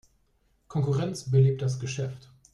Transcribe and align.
Konkurrenz 0.67 1.29
belebt 1.29 1.61
das 1.61 1.79
Geschäft. 1.79 2.27